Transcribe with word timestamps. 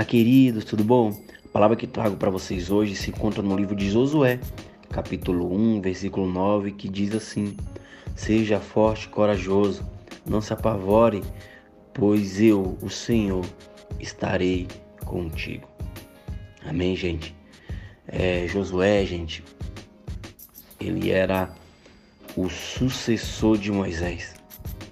Olá, 0.00 0.06
queridos, 0.06 0.64
tudo 0.64 0.82
bom? 0.82 1.10
A 1.44 1.48
palavra 1.48 1.76
que 1.76 1.86
trago 1.86 2.16
para 2.16 2.30
vocês 2.30 2.70
hoje 2.70 2.96
se 2.96 3.10
encontra 3.10 3.42
no 3.42 3.54
livro 3.54 3.76
de 3.76 3.90
Josué, 3.90 4.40
capítulo 4.88 5.54
1, 5.54 5.82
versículo 5.82 6.26
9, 6.26 6.72
que 6.72 6.88
diz 6.88 7.14
assim: 7.14 7.54
Seja 8.16 8.58
forte 8.58 9.04
e 9.04 9.08
corajoso, 9.10 9.86
não 10.24 10.40
se 10.40 10.54
apavore, 10.54 11.22
pois 11.92 12.40
eu, 12.40 12.78
o 12.80 12.88
Senhor, 12.88 13.44
estarei 13.98 14.68
contigo. 15.04 15.68
Amém, 16.64 16.96
gente? 16.96 17.36
É, 18.08 18.48
Josué, 18.48 19.04
gente, 19.04 19.44
ele 20.80 21.10
era 21.10 21.54
o 22.34 22.48
sucessor 22.48 23.58
de 23.58 23.70
Moisés, 23.70 24.34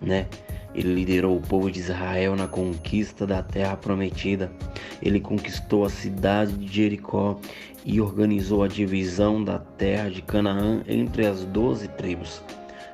né? 0.00 0.26
Ele 0.74 0.94
liderou 0.94 1.36
o 1.36 1.40
povo 1.40 1.70
de 1.70 1.78
Israel 1.78 2.34
na 2.34 2.48
conquista 2.48 3.26
da 3.26 3.42
terra 3.42 3.76
prometida. 3.76 4.50
Ele 5.00 5.20
conquistou 5.20 5.84
a 5.84 5.90
cidade 5.90 6.52
de 6.52 6.72
Jericó 6.72 7.38
e 7.84 8.00
organizou 8.00 8.62
a 8.62 8.68
divisão 8.68 9.44
da 9.44 9.58
terra 9.58 10.10
de 10.10 10.20
Canaã 10.22 10.82
entre 10.88 11.26
as 11.26 11.44
doze 11.44 11.86
tribos. 11.88 12.42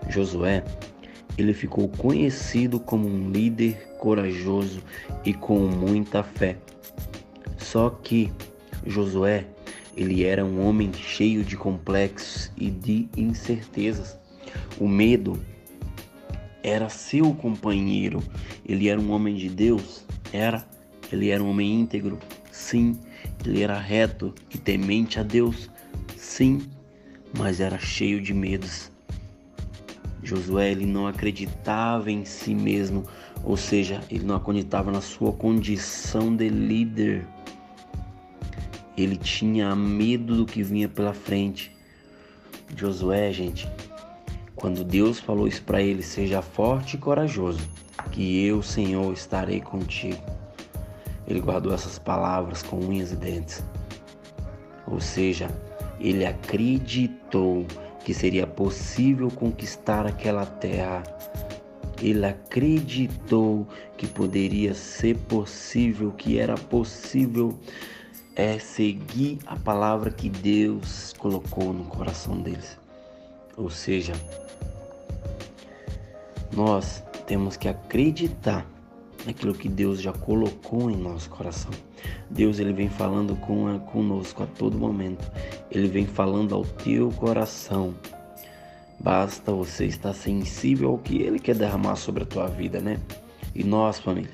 Josué, 0.09 0.65
ele 1.39 1.55
ficou 1.55 1.89
conhecido 1.89 2.79
como 2.79 3.09
um 3.09 3.31
líder 3.31 3.95
corajoso 3.99 4.83
e 5.25 5.33
com 5.33 5.59
muita 5.61 6.23
fé. 6.23 6.57
Só 7.57 7.91
que 7.91 8.31
Josué, 8.87 9.47
ele 9.97 10.25
era 10.25 10.45
um 10.45 10.67
homem 10.67 10.93
cheio 10.93 11.45
de 11.45 11.57
complexos 11.57 12.51
e 12.57 12.71
de 12.71 13.09
incertezas. 13.17 14.19
O 14.79 14.89
medo 14.89 15.39
era 16.63 16.89
seu 16.89 17.35
companheiro. 17.35 18.23
Ele 18.67 18.89
era 18.89 19.01
um 19.01 19.11
homem 19.11 19.35
de 19.35 19.49
Deus? 19.49 20.05
Era. 20.33 20.67
Ele 21.13 21.31
era 21.31 21.43
um 21.43 21.51
homem 21.51 21.81
íntegro? 21.81 22.19
Sim. 22.51 22.99
Ele 23.45 23.63
era 23.63 23.79
reto 23.79 24.35
e 24.53 24.59
temente 24.59 25.19
a 25.19 25.23
Deus? 25.23 25.71
Sim. 26.17 26.63
Mas 27.37 27.61
era 27.61 27.79
cheio 27.79 28.21
de 28.21 28.35
medos. 28.35 28.91
Josué 30.23 30.71
ele 30.71 30.87
não 30.87 31.07
acreditava 31.07 32.11
em 32.11 32.25
si 32.25 32.55
mesmo, 32.55 33.05
ou 33.43 33.57
seja, 33.57 34.01
ele 34.11 34.25
não 34.25 34.37
acreditava 34.37 34.93
na 34.93 35.01
sua 35.01 35.33
condição 35.33 36.35
de 36.35 36.49
líder. 36.49 37.27
Ele 38.97 39.17
tinha 39.17 39.75
medo 39.75 40.37
do 40.37 40.45
que 40.45 40.63
vinha 40.63 40.89
pela 40.89 41.15
frente. 41.15 41.75
Josué, 42.77 43.33
gente, 43.33 43.69
quando 44.61 44.85
Deus 44.85 45.19
falou 45.19 45.49
isso 45.49 45.63
para 45.63 45.81
ele, 45.81 46.03
seja 46.03 46.43
forte 46.43 46.95
e 46.95 46.99
corajoso, 46.99 47.67
que 48.13 48.45
eu, 48.45 48.63
Senhor, 48.63 49.11
estarei 49.11 49.59
contigo. 49.59 50.21
Ele 51.27 51.41
guardou 51.41 51.73
essas 51.73 51.99
palavras 51.99 52.63
com 52.63 52.77
unhas 52.77 53.11
e 53.11 53.17
dentes. 53.17 53.65
Ou 54.87 55.01
seja, 55.01 55.49
ele 55.99 56.27
acreditou 56.27 57.65
que 58.05 58.13
seria 58.13 58.47
possível 58.47 59.31
conquistar 59.31 60.07
aquela 60.07 60.45
terra. 60.45 61.03
Ele 62.03 62.27
acreditou 62.27 63.67
que 63.97 64.07
poderia 64.07 64.75
ser 64.75 65.17
possível, 65.17 66.13
que 66.13 66.39
era 66.39 66.55
possível 66.55 67.59
é 68.37 68.59
seguir 68.59 69.39
a 69.47 69.57
palavra 69.57 70.11
que 70.11 70.29
Deus 70.29 71.15
colocou 71.19 71.73
no 71.73 71.85
coração 71.85 72.41
deles. 72.41 72.80
Ou 73.57 73.71
seja, 73.71 74.13
nós 76.53 77.03
temos 77.27 77.57
que 77.57 77.69
acreditar 77.69 78.67
naquilo 79.27 79.55
que 79.55 79.69
Deus 79.69 80.01
já 80.01 80.13
colocou 80.13 80.91
em 80.91 80.97
nosso 80.97 81.29
coração. 81.31 81.71
Deus 82.29 82.59
ele 82.59 82.73
vem 82.73 82.89
falando 82.89 83.37
com, 83.37 83.79
conosco 83.81 84.43
a 84.43 84.47
todo 84.47 84.79
momento. 84.79 85.31
Ele 85.71 85.89
vem 85.89 86.07
falando 86.07 86.55
ao 86.55 86.65
teu 86.65 87.11
coração. 87.11 87.95
Basta 88.99 89.53
você 89.53 89.87
estar 89.87 90.13
sensível 90.13 90.91
ao 90.91 90.99
que 90.99 91.23
ele 91.23 91.39
quer 91.39 91.55
derramar 91.55 91.97
sobre 91.97 92.23
a 92.23 92.27
tua 92.27 92.47
vida, 92.47 92.81
né? 92.81 92.99
E 93.55 93.65
nós, 93.65 93.99
família, 93.99 94.31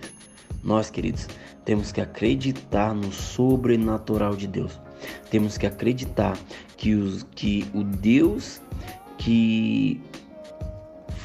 nós, 0.63 0.91
queridos, 0.91 1.29
temos 1.65 1.93
que 1.93 2.01
acreditar 2.01 2.95
no 2.95 3.13
sobrenatural 3.13 4.35
de 4.35 4.47
Deus. 4.47 4.81
Temos 5.31 5.57
que 5.57 5.67
acreditar 5.67 6.37
que, 6.77 6.95
os, 6.95 7.25
que 7.35 7.65
o 7.73 7.85
Deus 7.85 8.61
que 9.19 10.01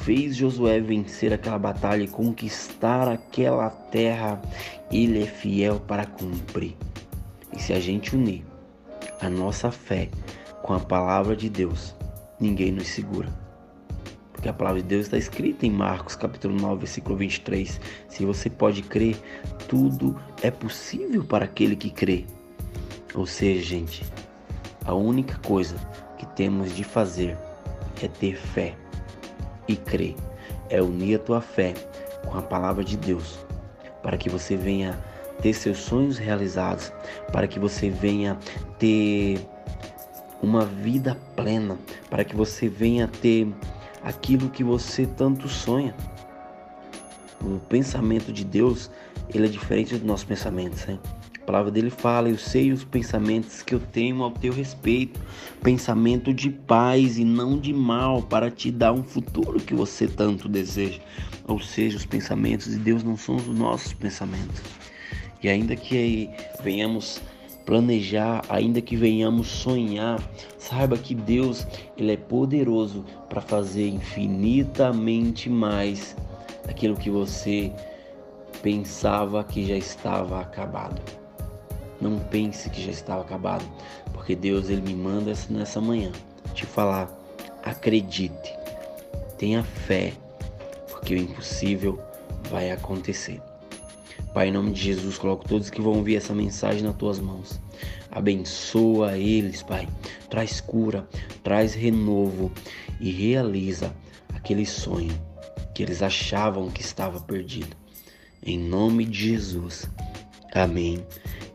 fez 0.02 0.36
Josué 0.36 0.80
vencer 0.80 1.32
aquela 1.32 1.58
batalha 1.58 2.02
e 2.02 2.08
conquistar 2.08 3.08
aquela 3.08 3.70
terra, 3.70 4.40
ele 4.90 5.22
é 5.22 5.26
fiel 5.26 5.80
para 5.80 6.04
cumprir. 6.04 6.76
E 7.56 7.60
se 7.60 7.72
a 7.72 7.80
gente 7.80 8.16
unir 8.16 8.44
a 9.20 9.30
nossa 9.30 9.70
fé 9.70 10.08
com 10.62 10.74
a 10.74 10.80
palavra 10.80 11.36
de 11.36 11.48
Deus, 11.48 11.94
ninguém 12.40 12.72
nos 12.72 12.88
segura. 12.88 13.28
Porque 14.32 14.48
a 14.48 14.52
palavra 14.52 14.82
de 14.82 14.88
Deus 14.88 15.06
está 15.06 15.16
escrita 15.16 15.64
em 15.64 15.70
Marcos 15.70 16.16
capítulo 16.16 16.54
9, 16.60 16.80
versículo 16.80 17.16
23. 17.16 17.80
Se 18.08 18.24
você 18.24 18.50
pode 18.50 18.82
crer, 18.82 19.16
tudo 19.68 20.18
é 20.42 20.50
possível 20.50 21.22
para 21.22 21.44
aquele 21.44 21.76
que 21.76 21.90
crê. 21.90 22.26
Ou 23.14 23.24
seja, 23.24 23.62
gente, 23.62 24.04
a 24.84 24.94
única 24.94 25.38
coisa 25.46 25.76
que 26.18 26.26
temos 26.26 26.74
de 26.74 26.82
fazer 26.82 27.38
é 28.00 28.08
ter 28.08 28.36
fé 28.36 28.74
e 29.68 29.76
crer. 29.76 30.16
É 30.68 30.80
unir 30.80 31.16
a 31.16 31.18
tua 31.18 31.40
fé 31.40 31.74
com 32.26 32.38
a 32.38 32.42
palavra 32.42 32.82
de 32.84 32.96
Deus, 32.96 33.44
para 34.02 34.16
que 34.16 34.28
você 34.28 34.56
venha 34.56 34.98
ter 35.40 35.52
seus 35.52 35.78
sonhos 35.78 36.18
realizados, 36.18 36.92
para 37.32 37.46
que 37.46 37.58
você 37.58 37.90
venha 37.90 38.38
ter 38.78 39.46
uma 40.42 40.64
vida 40.64 41.16
plena, 41.36 41.78
para 42.08 42.24
que 42.24 42.34
você 42.34 42.68
venha 42.68 43.08
ter 43.08 43.48
aquilo 44.02 44.48
que 44.48 44.64
você 44.64 45.06
tanto 45.06 45.48
sonha. 45.48 45.94
O 47.40 47.58
pensamento 47.58 48.32
de 48.32 48.44
Deus, 48.44 48.90
ele 49.32 49.46
é 49.46 49.48
diferente 49.48 49.94
dos 49.94 50.04
nossos 50.04 50.24
pensamentos, 50.24 50.86
né? 50.86 50.98
A 51.42 51.44
palavra 51.44 51.72
dele 51.72 51.90
fala: 51.90 52.28
Eu 52.28 52.38
sei 52.38 52.70
os 52.70 52.84
pensamentos 52.84 53.62
que 53.62 53.74
eu 53.74 53.80
tenho 53.80 54.22
ao 54.22 54.30
teu 54.30 54.52
respeito, 54.52 55.20
pensamento 55.60 56.32
de 56.32 56.48
paz 56.48 57.18
e 57.18 57.24
não 57.24 57.58
de 57.58 57.72
mal, 57.72 58.22
para 58.22 58.48
te 58.48 58.70
dar 58.70 58.92
um 58.92 59.02
futuro 59.02 59.58
que 59.58 59.74
você 59.74 60.06
tanto 60.06 60.48
deseja. 60.48 61.00
Ou 61.48 61.58
seja, 61.58 61.96
os 61.96 62.06
pensamentos 62.06 62.70
de 62.70 62.78
Deus 62.78 63.02
não 63.02 63.16
são 63.16 63.34
os 63.34 63.46
nossos 63.48 63.92
pensamentos. 63.92 64.62
E 65.42 65.48
ainda 65.48 65.74
que 65.74 66.30
venhamos 66.62 67.20
planejar, 67.66 68.44
ainda 68.48 68.80
que 68.80 68.94
venhamos 68.94 69.48
sonhar, 69.48 70.22
saiba 70.58 70.96
que 70.96 71.12
Deus 71.12 71.66
ele 71.96 72.12
é 72.12 72.16
poderoso 72.16 73.04
para 73.28 73.40
fazer 73.40 73.88
infinitamente 73.88 75.50
mais 75.50 76.16
daquilo 76.64 76.96
que 76.96 77.10
você 77.10 77.72
pensava 78.62 79.42
que 79.42 79.66
já 79.66 79.76
estava 79.76 80.40
acabado. 80.40 81.21
Não 82.02 82.18
pense 82.18 82.68
que 82.68 82.82
já 82.84 82.90
estava 82.90 83.22
acabado, 83.22 83.64
porque 84.12 84.34
Deus 84.34 84.68
ele 84.68 84.82
me 84.82 84.92
manda 84.92 85.32
nessa 85.48 85.80
manhã 85.80 86.10
te 86.52 86.66
falar: 86.66 87.08
acredite, 87.62 88.52
tenha 89.38 89.62
fé, 89.62 90.12
porque 90.90 91.14
o 91.14 91.16
impossível 91.16 92.02
vai 92.50 92.72
acontecer. 92.72 93.40
Pai, 94.34 94.48
em 94.48 94.52
nome 94.52 94.72
de 94.72 94.82
Jesus, 94.82 95.16
coloco 95.16 95.46
todos 95.46 95.70
que 95.70 95.80
vão 95.80 95.92
ouvir 95.92 96.16
essa 96.16 96.34
mensagem 96.34 96.82
nas 96.82 96.96
tuas 96.96 97.20
mãos. 97.20 97.60
Abençoa 98.10 99.16
eles, 99.16 99.62
Pai. 99.62 99.88
Traz 100.28 100.60
cura, 100.60 101.06
traz 101.44 101.72
renovo 101.72 102.50
e 102.98 103.12
realiza 103.12 103.94
aquele 104.34 104.66
sonho 104.66 105.16
que 105.72 105.84
eles 105.84 106.02
achavam 106.02 106.68
que 106.68 106.80
estava 106.80 107.20
perdido. 107.20 107.76
Em 108.44 108.58
nome 108.58 109.04
de 109.04 109.28
Jesus. 109.28 109.88
Amém 110.52 111.04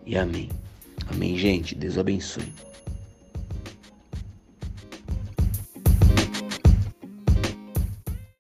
e 0.08 0.18
amém. 0.18 0.50
Amém, 1.08 1.38
gente. 1.38 1.76
Deus 1.76 1.98
abençoe. 1.98 2.67